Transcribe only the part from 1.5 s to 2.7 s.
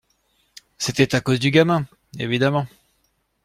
gamin, évidemment.